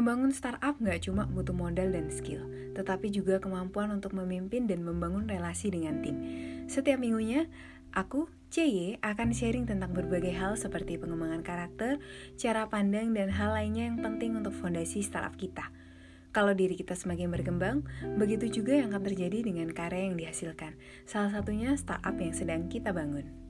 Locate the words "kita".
15.36-15.68, 16.80-16.96, 22.72-22.96